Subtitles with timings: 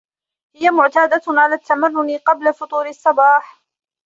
[0.55, 3.63] هي معتادة على التمرن قبل فطور الصباح.